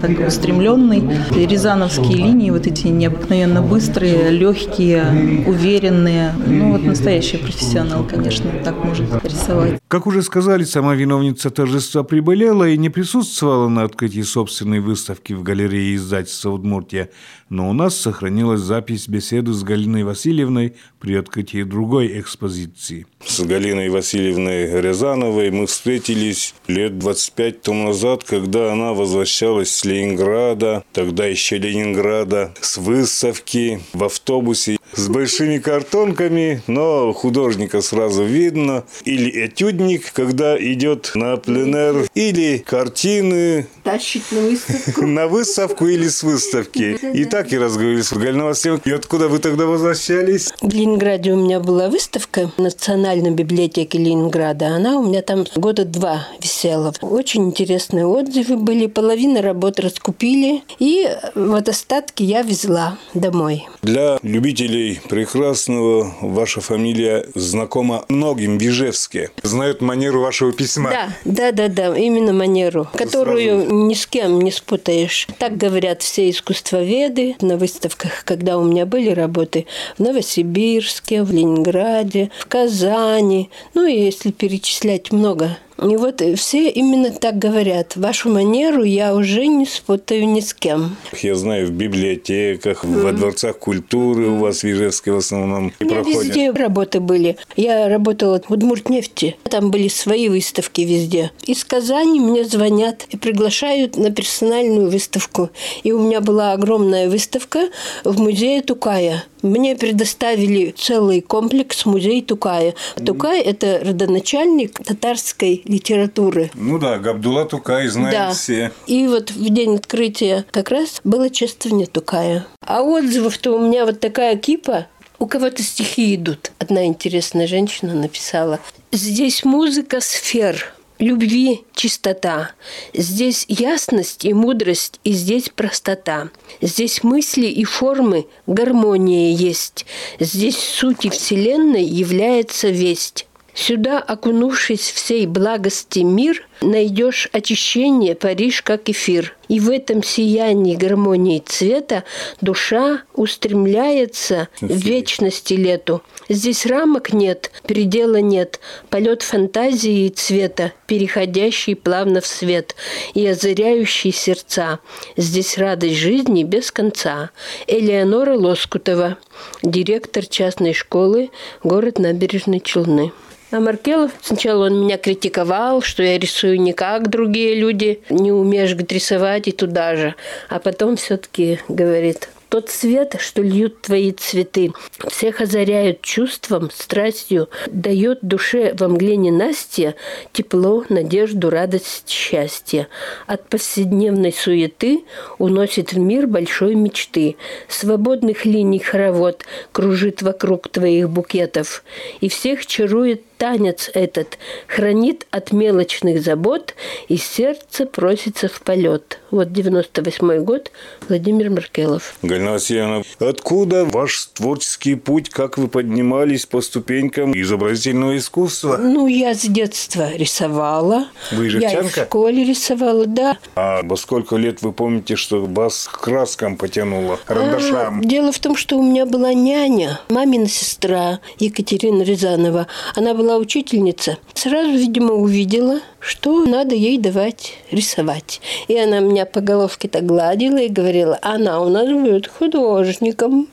такой 0.00 0.28
устремленный. 0.28 1.02
И 1.34 1.46
Рязановские 1.46 2.16
линии, 2.16 2.50
вот 2.50 2.66
эти 2.66 2.86
необыкновенно 2.88 3.62
быстрые, 3.62 4.30
легкие, 4.30 5.44
уверенные. 5.46 6.32
Ну 6.46 6.72
вот 6.72 6.82
настоящий 6.82 7.36
профессионал, 7.36 8.04
конечно, 8.04 8.50
так 8.64 8.82
может 8.82 9.06
рисовать. 9.24 9.78
Как 9.88 10.06
уже 10.06 10.22
сказали, 10.22 10.64
сама 10.64 10.94
виновница 10.94 11.50
торжества 11.50 12.02
приболела 12.02 12.68
и 12.68 12.76
не 12.76 12.88
присутствовала 12.88 13.25
на 13.68 13.84
открытии 13.84 14.22
собственной 14.22 14.80
выставки 14.80 15.32
в 15.32 15.42
галерее 15.42 15.94
издательства 15.96 16.50
«Удмуртия», 16.50 17.10
но 17.48 17.70
у 17.70 17.72
нас 17.72 17.96
сохранилась 17.96 18.60
запись 18.60 19.08
беседы 19.08 19.52
с 19.52 19.62
Галиной 19.62 20.02
Васильевной 20.02 20.74
при 20.98 21.14
открытии 21.14 21.62
другой 21.62 22.20
экспозиции. 22.20 23.06
С 23.24 23.40
Галиной 23.40 23.88
Васильевной 23.88 24.80
Рязановой 24.80 25.50
мы 25.50 25.66
встретились 25.66 26.54
лет 26.66 26.98
25 26.98 27.62
тому 27.62 27.88
назад, 27.88 28.24
когда 28.24 28.72
она 28.72 28.94
возвращалась 28.94 29.72
с 29.72 29.84
Ленинграда, 29.84 30.84
тогда 30.92 31.26
еще 31.26 31.58
Ленинграда, 31.58 32.52
с 32.60 32.78
выставки 32.78 33.80
в 33.92 34.02
автобусе 34.02 34.78
с 34.94 35.08
большими 35.08 35.58
картонками, 35.58 36.62
но 36.66 37.12
художника 37.12 37.82
сразу 37.82 38.24
видно. 38.24 38.84
Или 39.04 39.46
этюдник, 39.46 40.12
когда 40.12 40.56
идет 40.56 41.12
на 41.14 41.36
пленэр, 41.36 42.08
или 42.14 42.58
картины 42.58 43.66
тащить 43.82 44.30
на 44.32 44.40
выставку. 44.40 45.06
на 45.06 45.28
выставку 45.28 45.86
или 45.86 46.08
с 46.08 46.22
выставки. 46.22 46.98
И 47.14 47.24
так 47.24 47.52
и 47.52 47.58
разговаривали 47.58 48.02
с 48.02 48.12
Галиной 48.12 48.44
Васильевной. 48.44 48.82
И 48.84 48.90
откуда 48.90 49.28
вы 49.28 49.38
тогда 49.38 49.66
возвращались? 49.66 50.52
В 50.60 50.72
Ленинграде 50.72 51.32
у 51.32 51.36
меня 51.36 51.60
была 51.60 51.88
выставка 51.88 52.50
в 52.56 52.60
Национальной 52.60 53.30
библиотеке 53.30 53.98
Ленинграда. 53.98 54.68
Она 54.68 54.98
у 54.98 55.06
меня 55.06 55.22
там 55.22 55.44
года 55.54 55.84
два 55.84 56.26
висела. 56.42 56.92
Очень 57.00 57.46
интересные 57.46 58.06
отзывы 58.06 58.56
были. 58.56 58.86
Половина 58.86 59.42
работ 59.42 59.78
раскупили. 59.78 60.62
И 60.78 61.08
вот 61.34 61.68
остатки 61.68 62.22
я 62.22 62.42
везла 62.42 62.98
домой. 63.14 63.66
Для 63.82 64.18
любителей 64.22 64.75
Музей 64.76 65.00
прекрасного. 65.08 66.12
Ваша 66.20 66.60
фамилия 66.60 67.24
знакома 67.34 68.04
многим 68.10 68.58
в 68.58 68.62
Ижевске. 68.62 69.30
Знают 69.42 69.80
манеру 69.80 70.20
вашего 70.20 70.52
письма. 70.52 70.90
Да, 70.90 71.08
да, 71.24 71.52
да, 71.52 71.68
да, 71.68 71.96
именно 71.96 72.34
манеру, 72.34 72.86
которую 72.94 73.62
сразу- 73.62 73.74
ни 73.74 73.94
с 73.94 74.06
кем 74.06 74.38
не 74.42 74.50
спутаешь. 74.52 75.28
Так 75.38 75.56
говорят 75.56 76.02
все 76.02 76.28
искусствоведы 76.28 77.36
на 77.40 77.56
выставках, 77.56 78.22
когда 78.24 78.58
у 78.58 78.64
меня 78.64 78.84
были 78.84 79.10
работы 79.10 79.66
в 79.96 80.02
Новосибирске, 80.02 81.22
в 81.22 81.32
Ленинграде, 81.32 82.30
в 82.38 82.46
Казани, 82.46 83.48
ну 83.72 83.86
и 83.86 83.94
если 83.98 84.30
перечислять 84.30 85.10
много. 85.10 85.56
И 85.82 85.96
вот 85.96 86.22
все 86.36 86.70
именно 86.70 87.10
так 87.12 87.38
говорят. 87.38 87.96
Вашу 87.96 88.30
манеру 88.30 88.82
я 88.82 89.14
уже 89.14 89.46
не 89.46 89.66
спутаю 89.66 90.26
ни 90.28 90.40
с 90.40 90.54
кем. 90.54 90.96
Я 91.22 91.34
знаю, 91.34 91.66
в 91.66 91.70
библиотеках, 91.70 92.84
во 92.84 93.12
дворцах 93.12 93.58
культуры 93.58 94.28
у 94.28 94.36
вас 94.36 94.62
в 94.62 94.64
Ижевске 94.64 95.12
в 95.12 95.18
основном 95.18 95.72
У 95.78 95.84
меня 95.84 95.94
проходят. 95.94 96.24
везде 96.24 96.50
работы 96.50 97.00
были. 97.00 97.36
Я 97.56 97.88
работала 97.88 98.40
в 98.46 98.52
Удмуртнефти. 98.52 99.36
Там 99.44 99.70
были 99.70 99.88
свои 99.88 100.28
выставки 100.28 100.80
везде. 100.80 101.30
Из 101.46 101.64
Казани 101.64 102.20
мне 102.20 102.44
звонят 102.44 103.06
и 103.10 103.16
приглашают 103.16 103.96
на 103.96 104.10
персональную 104.10 104.90
выставку. 104.90 105.50
И 105.82 105.92
у 105.92 106.00
меня 106.00 106.20
была 106.20 106.52
огромная 106.52 107.08
выставка 107.10 107.68
в 108.04 108.18
музее 108.20 108.62
Тукая. 108.62 109.24
Мне 109.46 109.76
предоставили 109.76 110.74
целый 110.76 111.20
комплекс 111.20 111.86
музей 111.86 112.20
Тукая. 112.20 112.74
Тукай– 112.96 113.40
это 113.42 113.80
родоначальник 113.84 114.82
татарской 114.84 115.62
литературы. 115.64 116.50
Ну 116.54 116.78
да, 116.78 116.98
Габдулла 116.98 117.44
Тукай 117.44 117.86
знают 117.86 118.12
Да. 118.12 118.30
все. 118.32 118.72
И 118.88 119.06
вот 119.06 119.30
в 119.30 119.48
день 119.48 119.76
открытия 119.76 120.44
как 120.50 120.70
раз 120.70 121.00
было 121.04 121.30
чествование 121.30 121.86
Тукая. 121.86 122.44
А 122.60 122.82
отзывов-то 122.82 123.52
у 123.52 123.60
меня 123.60 123.86
вот 123.86 124.00
такая 124.00 124.36
кипа. 124.36 124.88
У 125.20 125.26
кого-то 125.26 125.62
стихи 125.62 126.16
идут. 126.16 126.50
Одна 126.58 126.84
интересная 126.84 127.46
женщина 127.46 127.94
написала. 127.94 128.58
Здесь 128.92 129.44
музыка 129.44 130.00
сфер, 130.00 130.74
любви 130.98 131.64
чистота. 131.74 132.52
Здесь 132.94 133.44
ясность 133.48 134.24
и 134.24 134.32
мудрость, 134.32 135.00
и 135.04 135.12
здесь 135.12 135.48
простота. 135.48 136.30
Здесь 136.60 137.02
мысли 137.02 137.46
и 137.46 137.64
формы, 137.64 138.26
гармония 138.46 139.34
есть. 139.34 139.86
Здесь 140.18 140.58
сути 140.58 141.10
Вселенной 141.10 141.84
является 141.84 142.68
весть. 142.68 143.25
Сюда, 143.56 144.00
окунувшись 144.00 144.92
в 144.92 144.98
сей 144.98 145.26
благости 145.26 146.00
мир, 146.00 146.46
найдешь 146.60 147.30
очищение 147.32 148.14
Париж 148.14 148.60
как 148.60 148.90
эфир. 148.90 149.34
И 149.48 149.60
в 149.60 149.70
этом 149.70 150.02
сиянии 150.02 150.76
гармонии 150.76 151.42
цвета 151.44 152.04
душа 152.42 153.02
устремляется 153.14 154.48
в 154.60 154.66
вечности 154.66 155.54
лету. 155.54 156.02
Здесь 156.28 156.66
рамок 156.66 157.14
нет, 157.14 157.50
предела 157.66 158.16
нет, 158.16 158.60
полет 158.90 159.22
фантазии 159.22 160.04
и 160.04 160.10
цвета, 160.10 160.72
переходящий 160.86 161.76
плавно 161.76 162.20
в 162.20 162.26
свет 162.26 162.76
и 163.14 163.26
озаряющий 163.26 164.12
сердца. 164.12 164.80
Здесь 165.16 165.56
радость 165.56 165.96
жизни 165.96 166.42
без 166.42 166.70
конца. 166.70 167.30
Элеонора 167.66 168.36
Лоскутова, 168.36 169.16
директор 169.62 170.26
частной 170.26 170.74
школы, 170.74 171.30
город 171.62 171.98
Набережной 171.98 172.60
Челны. 172.60 173.12
А 173.52 173.60
Маркелов 173.60 174.10
сначала 174.22 174.66
он 174.66 174.82
меня 174.82 174.98
критиковал, 174.98 175.80
что 175.80 176.02
я 176.02 176.18
рисую 176.18 176.60
не 176.60 176.72
как 176.72 177.08
другие 177.08 177.54
люди, 177.54 178.00
не 178.10 178.32
умеешь 178.32 178.74
рисовать 178.74 179.46
и 179.46 179.52
туда 179.52 179.94
же. 179.94 180.14
А 180.48 180.58
потом 180.58 180.96
все-таки 180.96 181.60
говорит, 181.68 182.28
тот 182.48 182.70
свет, 182.70 183.16
что 183.18 183.42
льют 183.42 183.82
твои 183.82 184.12
цветы, 184.12 184.72
всех 185.08 185.40
озаряют 185.40 186.00
чувством, 186.00 186.70
страстью, 186.70 187.48
дает 187.66 188.20
душе 188.22 188.74
во 188.78 188.88
мгле 188.88 189.16
ненастья 189.16 189.94
тепло, 190.32 190.84
надежду, 190.88 191.50
радость, 191.50 192.08
счастье. 192.08 192.88
От 193.26 193.48
повседневной 193.48 194.32
суеты 194.32 195.04
уносит 195.38 195.92
в 195.92 195.98
мир 195.98 196.26
большой 196.26 196.76
мечты. 196.76 197.36
Свободных 197.68 198.44
линий 198.44 198.78
хоровод 198.78 199.44
кружит 199.72 200.22
вокруг 200.22 200.68
твоих 200.68 201.10
букетов. 201.10 201.84
И 202.20 202.28
всех 202.28 202.64
чарует 202.66 203.22
танец 203.38 203.90
этот, 203.94 204.38
хранит 204.66 205.26
от 205.30 205.52
мелочных 205.52 206.22
забот, 206.22 206.74
и 207.08 207.16
сердце 207.16 207.86
просится 207.86 208.48
в 208.48 208.60
полет. 208.62 209.18
Вот 209.30 209.52
98 209.52 210.44
год, 210.44 210.70
Владимир 211.08 211.50
Маркелов. 211.50 212.16
Галина 212.22 212.52
Васильевна, 212.52 213.02
откуда 213.18 213.84
ваш 213.84 214.26
творческий 214.34 214.94
путь, 214.94 215.30
как 215.30 215.58
вы 215.58 215.68
поднимались 215.68 216.46
по 216.46 216.60
ступенькам 216.60 217.32
изобразительного 217.34 218.16
искусства? 218.16 218.76
Ну, 218.76 219.06
я 219.06 219.34
с 219.34 219.42
детства 219.42 220.12
рисовала. 220.14 221.08
Вы 221.32 221.48
Я 221.48 221.80
и 221.80 221.82
в 221.82 221.90
школе 221.90 222.44
рисовала, 222.44 223.06
да. 223.06 223.38
А 223.54 223.82
во 223.82 223.96
сколько 223.96 224.36
лет 224.36 224.62
вы 224.62 224.72
помните, 224.72 225.16
что 225.16 225.44
вас 225.44 225.88
краскам 225.90 226.56
потянуло, 226.56 227.18
карандашам? 227.24 228.00
А, 228.00 228.04
Дело 228.04 228.32
в 228.32 228.38
том, 228.38 228.56
что 228.56 228.78
у 228.78 228.82
меня 228.82 229.06
была 229.06 229.34
няня, 229.34 230.00
мамина 230.08 230.48
сестра 230.48 231.20
Екатерина 231.38 232.02
Рязанова. 232.02 232.66
Она 232.94 233.14
была 233.14 233.25
учительница. 233.34 234.18
Сразу, 234.34 234.70
видимо, 234.70 235.14
увидела, 235.14 235.80
что 236.06 236.44
надо 236.44 236.74
ей 236.74 236.98
давать 236.98 237.54
рисовать. 237.72 238.40
И 238.68 238.78
она 238.78 239.00
меня 239.00 239.26
по 239.26 239.40
головке 239.40 239.88
так 239.88 240.06
гладила 240.06 240.58
и 240.58 240.68
говорила, 240.68 241.18
она 241.20 241.60
у 241.60 241.68
нас 241.68 241.88
будет 241.88 242.28
художником. 242.28 243.48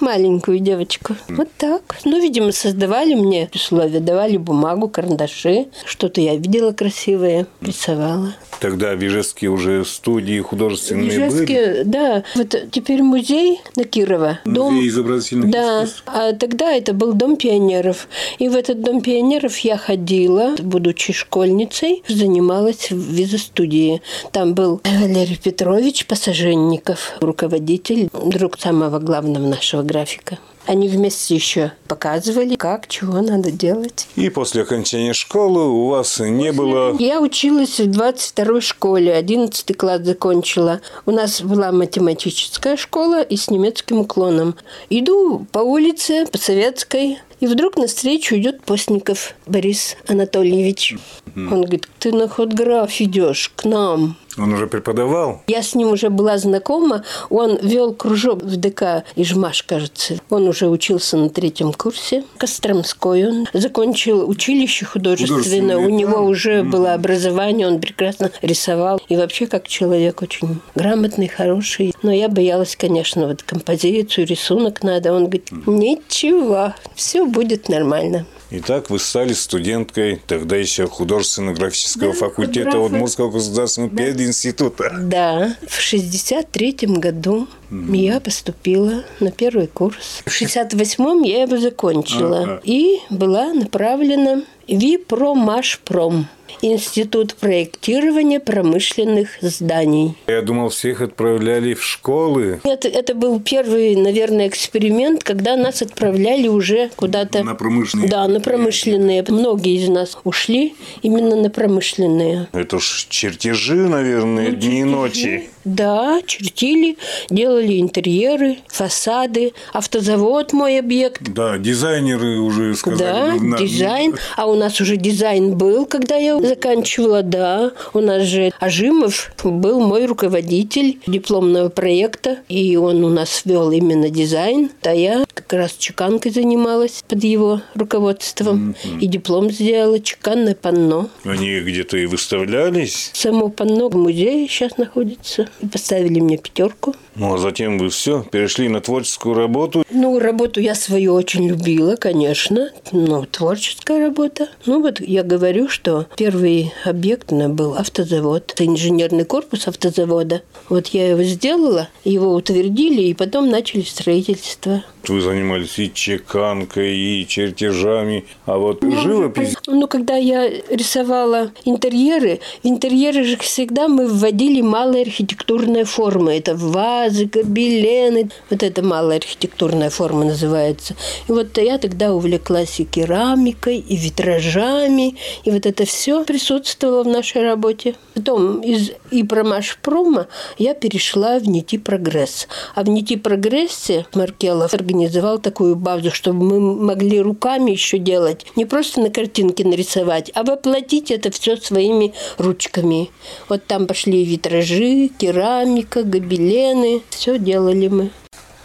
Маленькую 0.00 0.60
девочку. 0.60 1.16
Вот 1.28 1.48
так. 1.58 1.82
Ну, 2.04 2.22
видимо, 2.22 2.52
создавали 2.52 3.14
мне 3.14 3.50
условия, 3.52 3.98
давали 3.98 4.36
бумагу, 4.36 4.88
карандаши. 4.88 5.66
Что-то 5.84 6.20
я 6.20 6.36
видела 6.36 6.70
красивое, 6.72 7.46
рисовала. 7.60 8.32
Тогда 8.60 8.94
в 8.94 9.04
Ижевске 9.04 9.48
уже 9.48 9.84
студии 9.84 10.40
художественные 10.40 11.08
были? 11.08 11.28
Ижевске, 11.28 11.82
да. 11.84 12.22
Вот 12.36 12.54
теперь 12.70 13.02
музей 13.02 13.60
на 13.74 13.82
Кирова. 13.82 14.38
Музей 14.44 14.88
изобразительных 14.88 15.50
Да. 15.50 15.82
искусств. 15.84 16.02
А 16.06 16.32
тогда 16.32 16.72
это 16.72 16.92
был 16.92 17.12
Дом 17.12 17.36
пионеров. 17.36 18.06
И 18.38 18.48
в 18.48 18.54
этот 18.54 18.80
Дом 18.82 19.00
пионеров 19.00 19.58
я 19.58 19.76
ходила, 19.76 20.54
будучи 20.60 21.12
школьницей, 21.12 21.97
занималась 22.06 22.90
в 22.90 22.96
визостудии. 22.96 24.02
Там 24.32 24.54
был 24.54 24.80
Валерий 24.84 25.38
Петрович 25.42 26.06
Пассаженников, 26.06 27.16
руководитель, 27.20 28.08
друг 28.12 28.58
самого 28.58 28.98
главного 28.98 29.46
нашего 29.46 29.82
графика. 29.82 30.38
Они 30.68 30.86
вместе 30.86 31.34
еще 31.34 31.72
показывали, 31.86 32.54
как, 32.54 32.88
чего 32.88 33.22
надо 33.22 33.50
делать. 33.50 34.06
И 34.16 34.28
после 34.28 34.62
окончания 34.62 35.14
школы 35.14 35.66
у 35.66 35.88
вас 35.88 36.20
не 36.20 36.52
было... 36.52 36.94
Я 36.98 37.22
училась 37.22 37.80
в 37.80 37.88
22-й 37.88 38.60
школе, 38.60 39.14
11 39.14 39.74
класс 39.78 40.02
закончила. 40.02 40.82
У 41.06 41.10
нас 41.10 41.40
была 41.40 41.72
математическая 41.72 42.76
школа 42.76 43.22
и 43.22 43.38
с 43.38 43.48
немецким 43.48 44.00
уклоном. 44.00 44.56
Иду 44.90 45.46
по 45.52 45.60
улице, 45.60 46.26
по 46.26 46.36
советской, 46.36 47.16
и 47.40 47.46
вдруг 47.46 47.76
навстречу 47.76 48.36
идет 48.36 48.62
Постников 48.62 49.34
Борис 49.46 49.96
Анатольевич. 50.06 50.96
Он 51.36 51.62
говорит, 51.62 51.88
ты 51.98 52.12
на 52.12 52.28
худграф 52.28 53.00
идешь 53.00 53.52
к 53.54 53.64
нам. 53.64 54.16
Он 54.38 54.52
уже 54.52 54.66
преподавал? 54.66 55.42
Я 55.46 55.62
с 55.62 55.74
ним 55.74 55.88
уже 55.88 56.10
была 56.10 56.38
знакома. 56.38 57.04
Он 57.30 57.58
вел 57.60 57.94
кружок 57.94 58.42
в 58.42 58.56
ДК 58.56 59.04
Ижмаш, 59.16 59.62
кажется. 59.62 60.18
Он 60.30 60.48
уже 60.48 60.68
учился 60.68 61.16
на 61.16 61.28
третьем 61.28 61.72
курсе. 61.72 62.24
Костромской 62.36 63.26
он. 63.26 63.46
Закончил 63.52 64.28
училище 64.28 64.84
художественное. 64.84 65.76
У 65.76 65.88
него 65.88 66.16
да. 66.16 66.20
уже 66.20 66.62
было 66.62 66.94
образование. 66.94 67.66
Он 67.66 67.80
прекрасно 67.80 68.30
рисовал. 68.42 69.00
И 69.08 69.16
вообще 69.16 69.46
как 69.46 69.68
человек 69.68 70.22
очень 70.22 70.60
грамотный, 70.74 71.28
хороший. 71.28 71.94
Но 72.02 72.12
я 72.12 72.28
боялась, 72.28 72.76
конечно, 72.76 73.26
вот 73.26 73.42
композицию, 73.42 74.26
рисунок 74.26 74.82
надо. 74.82 75.12
Он 75.12 75.24
говорит, 75.24 75.50
ничего, 75.66 76.74
все 76.94 77.24
будет 77.26 77.68
нормально. 77.68 78.26
Итак, 78.50 78.88
вы 78.88 78.98
стали 78.98 79.34
студенткой 79.34 80.22
тогда 80.26 80.56
еще 80.56 80.86
художественно-графического 80.86 82.12
Да, 82.12 82.18
факультета 82.18 82.70
худграфа. 82.70 82.94
Удмуртского 82.94 83.30
государственного 83.30 83.94
пединститута. 83.94 84.96
Да, 85.02 85.54
в 85.66 85.78
63-м 85.78 86.94
году 86.94 87.46
я 87.70 88.20
поступила 88.20 89.04
на 89.20 89.30
первый 89.30 89.66
курс. 89.66 90.22
В 90.24 90.28
68-м 90.28 91.22
я 91.24 91.42
его 91.42 91.58
закончила 91.58 92.60
и 92.64 93.00
была 93.10 93.52
направлена 93.52 94.42
Випромашпром. 94.68 96.28
Институт 96.62 97.34
проектирования 97.34 98.40
промышленных 98.40 99.28
зданий. 99.42 100.14
Я 100.26 100.42
думал, 100.42 100.70
всех 100.70 101.02
отправляли 101.02 101.74
в 101.74 101.84
школы. 101.84 102.60
Это, 102.64 102.88
это 102.88 103.14
был 103.14 103.38
первый, 103.38 103.94
наверное, 103.94 104.48
эксперимент, 104.48 105.22
когда 105.22 105.56
нас 105.56 105.82
отправляли 105.82 106.48
уже 106.48 106.90
куда-то... 106.96 107.44
На 107.44 107.54
промышленные? 107.54 108.08
Да, 108.08 108.26
на 108.26 108.40
промышленные. 108.40 109.24
Многие 109.28 109.76
из 109.76 109.88
нас 109.88 110.18
ушли 110.24 110.74
именно 111.02 111.36
на 111.36 111.50
промышленные. 111.50 112.48
Это 112.52 112.80
ж 112.80 113.06
чертежи, 113.08 113.76
наверное, 113.88 114.50
Ну, 114.50 114.56
дни 114.56 114.80
и 114.80 114.82
чертежи. 114.82 114.84
ночи. 114.86 115.50
Да, 115.68 116.20
чертили, 116.26 116.96
делали 117.28 117.80
интерьеры, 117.80 118.58
фасады, 118.68 119.52
автозавод 119.72 120.52
мой 120.52 120.78
объект. 120.78 121.22
Да, 121.22 121.58
дизайнеры 121.58 122.38
уже 122.40 122.74
сказали. 122.74 122.98
Да, 122.98 123.34
ну, 123.34 123.48
на- 123.50 123.58
дизайн. 123.58 124.14
А 124.36 124.46
у 124.46 124.54
нас 124.54 124.80
уже 124.80 124.96
дизайн 124.96 125.56
был, 125.56 125.84
когда 125.86 126.16
я 126.16 126.40
заканчивала, 126.40 127.22
да. 127.22 127.72
У 127.92 128.00
нас 128.00 128.22
же 128.22 128.50
Ажимов 128.60 129.32
был 129.44 129.80
мой 129.80 130.06
руководитель 130.06 130.98
дипломного 131.06 131.68
проекта, 131.68 132.38
и 132.48 132.76
он 132.76 133.04
у 133.04 133.10
нас 133.10 133.42
вел 133.44 133.70
именно 133.70 134.08
дизайн. 134.08 134.70
А 134.82 134.94
я 134.94 135.24
как 135.34 135.52
раз 135.52 135.72
чеканкой 135.78 136.32
занималась 136.32 137.04
под 137.06 137.22
его 137.24 137.60
руководством. 137.74 138.74
И 139.00 139.06
диплом 139.06 139.50
сделала, 139.50 140.00
чеканное 140.00 140.54
панно. 140.54 141.08
Они 141.24 141.60
где-то 141.60 141.96
и 141.98 142.06
выставлялись. 142.06 143.10
Само 143.12 143.48
панно 143.50 143.88
в 143.88 143.96
музее 143.96 144.48
сейчас 144.48 144.78
находится. 144.78 145.48
Поставили 145.72 146.20
мне 146.20 146.38
пятерку. 146.38 146.94
Ну, 147.14 147.34
а 147.34 147.38
затем 147.38 147.78
вы 147.78 147.88
все, 147.90 148.24
перешли 148.30 148.68
на 148.68 148.80
творческую 148.80 149.34
работу. 149.34 149.84
Ну, 149.90 150.18
работу 150.18 150.60
я 150.60 150.74
свою 150.74 151.14
очень 151.14 151.48
любила, 151.48 151.96
конечно. 151.96 152.70
Ну, 152.92 153.26
творческая 153.26 154.06
работа. 154.06 154.48
Ну, 154.66 154.80
вот 154.80 155.00
я 155.00 155.24
говорю, 155.24 155.68
что 155.68 156.06
первый 156.16 156.72
объект 156.84 157.32
у 157.32 157.34
меня 157.34 157.48
был 157.48 157.74
автозавод. 157.74 158.52
Это 158.52 158.64
инженерный 158.64 159.24
корпус 159.24 159.66
автозавода. 159.66 160.42
Вот 160.68 160.88
я 160.88 161.08
его 161.10 161.22
сделала, 161.24 161.88
его 162.04 162.34
утвердили, 162.34 163.02
и 163.02 163.14
потом 163.14 163.50
начали 163.50 163.82
строительство. 163.82 164.84
Вы 165.08 165.20
занимались 165.20 165.78
и 165.78 165.92
чеканкой, 165.92 166.96
и 166.96 167.26
чертежами. 167.26 168.26
А 168.46 168.58
вот 168.58 168.82
живопись... 168.82 169.56
Ну, 169.66 169.88
когда 169.88 170.16
я 170.16 170.48
рисовала 170.68 171.50
интерьеры, 171.64 172.40
в 172.62 172.66
интерьеры 172.66 173.24
же 173.24 173.36
всегда 173.38 173.88
мы 173.88 174.06
вводили 174.06 174.60
малые 174.60 175.04
архитектурные 175.48 175.84
формы. 175.84 176.36
Это 176.36 176.54
вазы, 176.54 177.24
гобелены. 177.24 178.30
Вот 178.50 178.62
это 178.62 178.82
малая 178.82 179.18
архитектурная 179.18 179.90
форма 179.90 180.24
называется. 180.24 180.94
И 181.28 181.32
вот 181.32 181.56
я 181.58 181.78
тогда 181.78 182.12
увлеклась 182.12 182.80
и 182.80 182.84
керамикой, 182.84 183.78
и 183.78 183.96
витражами. 183.96 185.16
И 185.44 185.50
вот 185.50 185.66
это 185.66 185.84
все 185.84 186.24
присутствовало 186.24 187.02
в 187.02 187.08
нашей 187.08 187.42
работе. 187.42 187.94
Потом 188.14 188.60
из 188.60 188.90
Ипромашпрома 189.10 190.26
я 190.58 190.74
перешла 190.74 191.38
в 191.38 191.48
НИТИ 191.48 191.78
Прогресс. 191.78 192.46
А 192.74 192.82
в 192.82 192.88
НИТИ 192.88 193.16
Прогрессе 193.16 194.06
Маркелов 194.14 194.74
организовал 194.74 195.38
такую 195.38 195.76
базу, 195.76 196.10
чтобы 196.10 196.44
мы 196.44 196.60
могли 196.60 197.20
руками 197.20 197.70
еще 197.70 197.98
делать. 197.98 198.46
Не 198.56 198.66
просто 198.66 199.00
на 199.00 199.10
картинке 199.10 199.64
нарисовать, 199.64 200.30
а 200.34 200.42
воплотить 200.42 201.10
это 201.10 201.30
все 201.30 201.56
своими 201.56 202.12
ручками. 202.36 203.10
Вот 203.48 203.66
там 203.66 203.86
пошли 203.86 204.24
витражи, 204.24 205.08
керамика, 205.28 206.04
гобелены. 206.04 207.02
Все 207.10 207.38
делали 207.38 207.88
мы. 207.88 208.10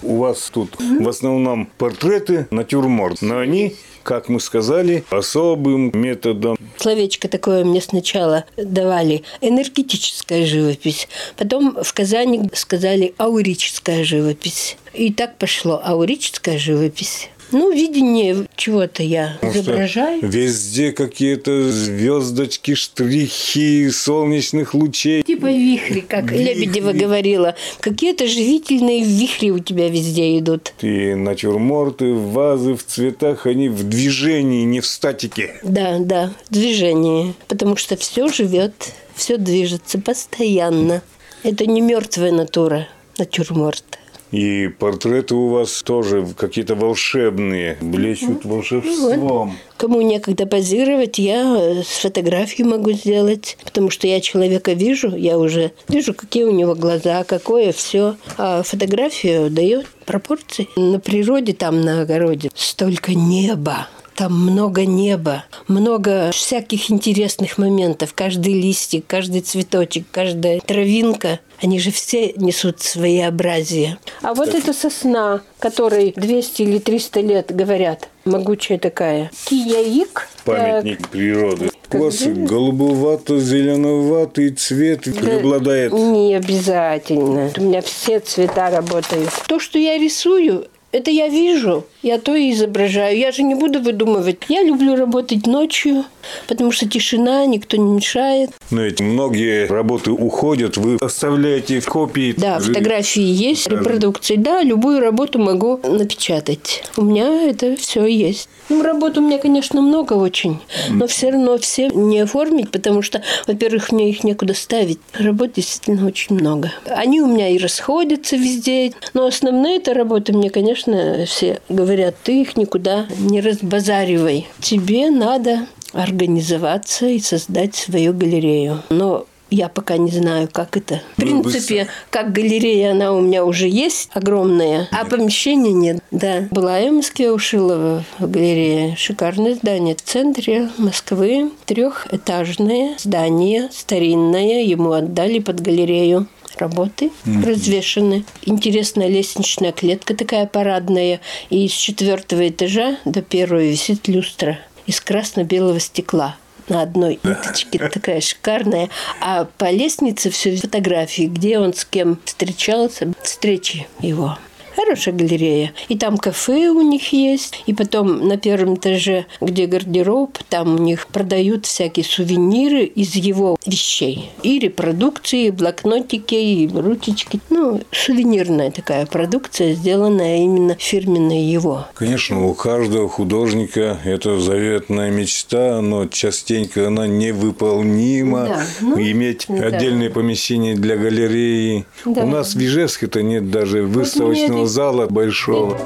У 0.01 0.17
вас 0.17 0.49
тут 0.51 0.75
в 0.79 1.07
основном 1.07 1.69
портреты, 1.77 2.47
натюрморт. 2.51 3.21
Но 3.21 3.39
они, 3.39 3.75
как 4.03 4.29
мы 4.29 4.39
сказали, 4.39 5.03
особым 5.09 5.91
методом. 5.93 6.57
Словечко 6.77 7.27
такое 7.27 7.63
мне 7.63 7.81
сначала 7.81 8.45
давали 8.57 9.23
энергетическая 9.41 10.45
живопись, 10.45 11.07
потом 11.37 11.77
в 11.81 11.93
Казани 11.93 12.49
сказали 12.53 13.13
аурическая 13.17 14.03
живопись. 14.03 14.77
И 14.93 15.11
так 15.11 15.37
пошло 15.37 15.81
аурическая 15.83 16.57
живопись. 16.57 17.29
Ну, 17.53 17.71
видение 17.71 18.47
чего-то 18.55 19.03
я 19.03 19.37
Потому 19.39 19.53
изображаю. 19.53 20.19
Везде 20.27 20.91
какие-то 20.91 21.71
звездочки, 21.71 22.73
штрихи 22.73 23.89
солнечных 23.91 24.73
лучей. 24.73 25.23
Типа 25.23 25.45
вихри, 25.45 26.01
как 26.01 26.31
Лебедева 26.31 26.93
говорила. 26.93 27.55
Какие-то 27.79 28.27
живительные 28.27 29.03
вихри 29.03 29.51
у 29.51 29.59
тебя 29.59 29.87
везде 29.87 30.37
идут. 30.39 30.73
И 30.81 31.13
натюрморты, 31.13 32.13
вазы 32.13 32.73
в 32.75 32.83
цветах, 32.83 33.45
они 33.45 33.69
в 33.69 33.83
движении, 33.83 34.63
не 34.63 34.79
в 34.79 34.87
статике. 34.87 35.55
Да, 35.63 35.99
да, 35.99 36.33
движение. 36.49 37.35
Потому 37.47 37.75
что 37.75 37.95
все 37.95 38.27
живет, 38.29 38.73
все 39.15 39.37
движется 39.37 39.99
постоянно. 39.99 41.01
Это 41.43 41.65
не 41.67 41.81
мертвая 41.81 42.31
натура, 42.31 42.87
натюрморт. 43.17 43.99
И 44.33 44.67
портреты 44.67 45.35
у 45.35 45.49
вас 45.49 45.83
тоже 45.83 46.27
какие-то 46.35 46.73
волшебные, 46.73 47.77
блещут 47.81 48.43
волшебством. 48.45 49.55
Кому 49.77 50.01
некогда 50.01 50.47
позировать, 50.47 51.19
я 51.19 51.55
э, 51.55 51.83
с 51.83 51.99
фотографией 51.99 52.67
могу 52.67 52.93
сделать, 52.93 53.57
потому 53.63 53.91
что 53.91 54.07
я 54.07 54.21
человека 54.21 54.73
вижу, 54.73 55.15
я 55.15 55.37
уже 55.37 55.71
вижу, 55.87 56.15
какие 56.15 56.45
у 56.45 56.51
него 56.51 56.73
глаза, 56.73 57.23
какое 57.25 57.71
все. 57.71 58.15
А 58.37 58.63
фотография 58.63 59.49
дает 59.49 59.85
пропорции. 60.05 60.67
На 60.75 60.99
природе, 60.99 61.53
там 61.53 61.81
на 61.81 62.01
огороде, 62.01 62.49
столько 62.55 63.13
неба. 63.13 63.87
Там 64.15 64.39
много 64.39 64.85
неба, 64.85 65.45
много 65.67 66.31
всяких 66.31 66.91
интересных 66.91 67.57
моментов. 67.57 68.13
Каждый 68.13 68.53
листик, 68.53 69.05
каждый 69.07 69.41
цветочек, 69.41 70.05
каждая 70.11 70.59
травинка, 70.59 71.39
они 71.61 71.79
же 71.79 71.91
все 71.91 72.33
несут 72.35 72.81
своеобразие. 72.81 73.97
А 74.21 74.33
вот 74.33 74.53
эта 74.53 74.73
сосна, 74.73 75.41
которой 75.59 76.13
200 76.15 76.61
или 76.61 76.77
300 76.77 77.19
лет 77.21 77.55
говорят, 77.55 78.09
могучая 78.25 78.77
такая. 78.77 79.31
Кияик. 79.45 80.27
Памятник 80.45 81.07
природы. 81.09 81.69
Как 81.89 82.01
У 82.01 82.05
вас 82.05 82.17
дерево. 82.17 82.47
голубовато-зеленоватый 82.47 84.49
цвет 84.49 85.03
преобладает. 85.03 85.93
Не 85.93 86.35
обязательно. 86.35 87.51
У 87.55 87.61
меня 87.61 87.81
все 87.81 88.19
цвета 88.19 88.71
работают. 88.71 89.29
То, 89.47 89.59
что 89.59 89.77
я 89.77 89.97
рисую, 89.97 90.67
это 90.93 91.11
я 91.11 91.27
вижу, 91.27 91.85
я 92.03 92.19
то 92.19 92.35
и 92.35 92.51
изображаю. 92.51 93.17
Я 93.17 93.31
же 93.31 93.43
не 93.43 93.55
буду 93.55 93.81
выдумывать. 93.81 94.37
Я 94.47 94.63
люблю 94.63 94.95
работать 94.95 95.47
ночью, 95.47 96.05
потому 96.47 96.71
что 96.71 96.87
тишина, 96.87 97.45
никто 97.45 97.77
не 97.77 97.91
мешает. 97.95 98.51
Но 98.69 98.83
ведь 98.83 99.01
многие 99.01 99.65
работы 99.67 100.11
уходят, 100.11 100.77
вы 100.77 100.97
оставляете 101.01 101.81
копии. 101.81 102.35
Да, 102.37 102.59
фотографии 102.59 103.23
есть, 103.23 103.67
репродукции. 103.67 104.35
Да, 104.35 104.61
любую 104.61 105.01
работу 105.01 105.39
могу 105.39 105.79
напечатать. 105.83 106.83
У 106.95 107.01
меня 107.01 107.49
это 107.49 107.75
все 107.75 108.05
есть. 108.05 108.47
Ну, 108.69 108.81
работ 108.81 109.17
у 109.17 109.21
меня, 109.21 109.39
конечно, 109.39 109.81
много 109.81 110.13
очень, 110.13 110.59
но 110.89 111.05
все 111.07 111.31
равно 111.31 111.57
все 111.57 111.89
не 111.89 112.21
оформить, 112.21 112.71
потому 112.71 113.01
что, 113.01 113.21
во-первых, 113.45 113.91
мне 113.91 114.09
их 114.09 114.23
некуда 114.23 114.53
ставить. 114.53 114.99
Работ 115.13 115.53
действительно 115.53 116.07
очень 116.07 116.35
много. 116.35 116.71
Они 116.85 117.21
у 117.21 117.27
меня 117.27 117.49
и 117.49 117.57
расходятся 117.57 118.37
везде, 118.37 118.93
но 119.13 119.25
основные 119.25 119.77
это 119.77 119.93
работы 119.93 120.31
мне, 120.31 120.49
конечно, 120.49 120.82
все 121.25 121.59
говорят, 121.69 122.15
ты 122.23 122.41
их 122.41 122.57
никуда 122.57 123.05
не 123.17 123.41
разбазаривай. 123.41 124.47
Тебе 124.59 125.09
надо 125.09 125.67
организоваться 125.93 127.07
и 127.07 127.19
создать 127.19 127.75
свою 127.75 128.13
галерею. 128.13 128.81
Но 128.89 129.25
я 129.49 129.69
пока 129.69 129.97
не 129.97 130.09
знаю, 130.09 130.49
как 130.51 130.75
это. 130.77 131.01
В 131.17 131.23
Ну, 131.23 131.43
принципе, 131.43 131.87
как 132.09 132.31
галерея 132.31 132.91
она 132.91 133.13
у 133.13 133.21
меня 133.21 133.45
уже 133.45 133.67
есть 133.67 134.09
огромная, 134.13 134.87
а 134.91 135.05
помещения 135.05 135.71
нет. 135.71 135.99
Да, 136.09 136.47
была 136.49 136.79
я 136.79 136.89
в 136.91 136.95
Москве 136.95 137.31
у 137.31 137.37
Шилова 137.37 138.03
галерея. 138.19 138.95
Шикарное 138.95 139.53
здание 139.53 139.95
в 139.95 140.01
центре 140.01 140.69
Москвы. 140.77 141.51
Трехэтажное 141.65 142.95
здание, 142.97 143.69
старинное. 143.71 144.63
Ему 144.63 144.91
отдали 144.93 145.37
под 145.37 145.61
галерею 145.61 146.27
работы 146.63 147.11
развешаны. 147.25 148.23
Интересная 148.43 149.07
лестничная 149.07 149.71
клетка 149.71 150.15
такая 150.15 150.45
парадная. 150.45 151.19
И 151.49 151.67
с 151.67 151.73
четвертого 151.73 152.47
этажа 152.47 152.97
до 153.05 153.21
первого 153.21 153.61
висит 153.61 154.07
люстра 154.07 154.59
из 154.87 154.99
красно-белого 155.01 155.79
стекла 155.79 156.37
на 156.69 156.81
одной 156.81 157.19
ниточке 157.23 157.77
такая 157.77 158.21
шикарная, 158.21 158.89
а 159.19 159.45
по 159.57 159.69
лестнице 159.69 160.29
все 160.29 160.55
фотографии, 160.55 161.23
где 161.23 161.59
он 161.59 161.73
с 161.73 161.83
кем 161.83 162.19
встречался, 162.23 163.11
встречи 163.21 163.87
его. 163.99 164.37
Хорошая 164.75 165.13
галерея. 165.13 165.73
И 165.87 165.97
там 165.97 166.17
кафе 166.17 166.69
у 166.69 166.81
них 166.81 167.13
есть. 167.13 167.63
И 167.65 167.73
потом 167.73 168.27
на 168.27 168.37
первом 168.37 168.75
этаже, 168.75 169.25
где 169.41 169.67
гардероб, 169.67 170.37
там 170.49 170.75
у 170.75 170.77
них 170.77 171.07
продают 171.07 171.65
всякие 171.65 172.03
сувениры 172.03 172.83
из 172.83 173.15
его 173.15 173.57
вещей. 173.65 174.31
И 174.41 174.59
репродукции, 174.59 175.47
и 175.47 175.51
блокнотики, 175.51 176.35
и 176.35 176.67
ручечки. 176.67 177.39
Ну, 177.49 177.81
сувенирная 177.91 178.71
такая 178.71 179.05
продукция, 179.05 179.73
сделанная 179.73 180.37
именно 180.37 180.75
фирменной 180.79 181.43
его. 181.43 181.87
Конечно, 181.93 182.45
у 182.45 182.53
каждого 182.53 183.07
художника 183.09 183.99
это 184.03 184.39
заветная 184.39 185.11
мечта, 185.11 185.81
но 185.81 186.07
частенько 186.07 186.87
она 186.87 187.07
невыполнима. 187.07 188.45
Да, 188.47 188.63
ну, 188.81 188.99
Иметь 188.99 189.45
да. 189.47 189.67
отдельное 189.67 190.09
помещение 190.09 190.75
для 190.75 190.97
галереи. 190.97 191.85
Да. 192.05 192.23
У 192.23 192.27
нас 192.27 192.55
в 192.55 192.59
Ижевске-то 192.59 193.21
нет 193.21 193.51
даже 193.51 193.83
выставочного 193.83 194.62
зала 194.65 195.07
большого. 195.07 195.77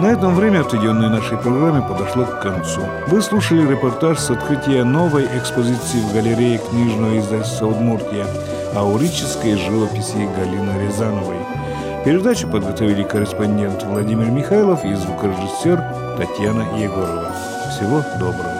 На 0.00 0.12
этом 0.12 0.34
время, 0.34 0.60
отведенное 0.60 1.10
нашей 1.10 1.36
программе, 1.36 1.82
подошло 1.86 2.24
к 2.24 2.40
концу. 2.40 2.80
Вы 3.08 3.20
слушали 3.20 3.70
репортаж 3.70 4.18
с 4.18 4.30
открытия 4.30 4.82
новой 4.82 5.26
экспозиции 5.26 5.98
в 6.00 6.14
галерее 6.14 6.58
книжного 6.58 7.18
издательства 7.18 7.66
«Удмуртия» 7.66 8.26
аурической 8.74 9.56
живописи 9.56 10.28
Галины 10.36 10.86
Рязановой. 10.86 11.36
Передачу 12.04 12.48
подготовили 12.48 13.02
корреспондент 13.02 13.82
Владимир 13.82 14.30
Михайлов 14.30 14.84
и 14.86 14.94
звукорежиссер 14.94 15.82
Татьяна 16.16 16.62
Егорова. 16.78 17.30
Всего 17.70 18.02
доброго. 18.18 18.59